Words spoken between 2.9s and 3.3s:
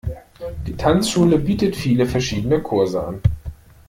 an.